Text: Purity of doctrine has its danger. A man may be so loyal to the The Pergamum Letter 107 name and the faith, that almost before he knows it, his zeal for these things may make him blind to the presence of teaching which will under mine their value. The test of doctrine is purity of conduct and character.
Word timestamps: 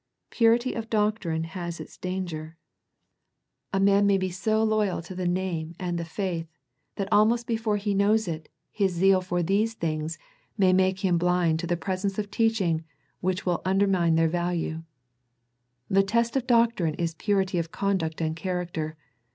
Purity 0.31 0.73
of 0.73 0.89
doctrine 0.89 1.43
has 1.43 1.79
its 1.79 1.95
danger. 1.95 2.57
A 3.71 3.79
man 3.79 4.07
may 4.07 4.17
be 4.17 4.31
so 4.31 4.63
loyal 4.63 4.99
to 5.03 5.13
the 5.13 5.25
The 5.25 5.29
Pergamum 5.29 5.35
Letter 5.35 5.65
107 5.77 5.77
name 5.77 5.87
and 5.89 5.99
the 5.99 6.05
faith, 6.05 6.47
that 6.95 7.13
almost 7.13 7.45
before 7.45 7.77
he 7.77 7.93
knows 7.93 8.27
it, 8.27 8.49
his 8.71 8.93
zeal 8.93 9.21
for 9.21 9.43
these 9.43 9.75
things 9.75 10.17
may 10.57 10.73
make 10.73 11.01
him 11.05 11.19
blind 11.19 11.59
to 11.59 11.67
the 11.67 11.77
presence 11.77 12.17
of 12.17 12.31
teaching 12.31 12.83
which 13.19 13.45
will 13.45 13.61
under 13.63 13.85
mine 13.85 14.15
their 14.15 14.27
value. 14.27 14.81
The 15.87 16.01
test 16.01 16.35
of 16.35 16.47
doctrine 16.47 16.95
is 16.95 17.13
purity 17.13 17.59
of 17.59 17.71
conduct 17.71 18.21
and 18.21 18.35
character. 18.35 18.97